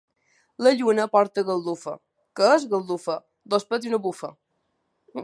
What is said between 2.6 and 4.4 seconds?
galdufa? —Dos pets i una bufa.